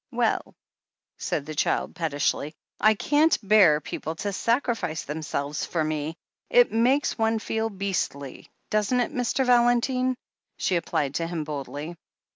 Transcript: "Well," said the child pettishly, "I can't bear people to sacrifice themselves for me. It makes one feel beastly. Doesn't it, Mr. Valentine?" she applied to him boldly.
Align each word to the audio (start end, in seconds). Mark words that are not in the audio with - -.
"Well," 0.09 0.55
said 1.19 1.45
the 1.45 1.53
child 1.53 1.93
pettishly, 1.93 2.55
"I 2.79 2.95
can't 2.95 3.37
bear 3.47 3.79
people 3.79 4.15
to 4.15 4.33
sacrifice 4.33 5.03
themselves 5.03 5.63
for 5.63 5.83
me. 5.83 6.17
It 6.49 6.71
makes 6.71 7.19
one 7.19 7.37
feel 7.37 7.69
beastly. 7.69 8.49
Doesn't 8.71 8.99
it, 8.99 9.13
Mr. 9.13 9.45
Valentine?" 9.45 10.17
she 10.57 10.75
applied 10.75 11.13
to 11.13 11.27
him 11.27 11.43
boldly. 11.43 11.97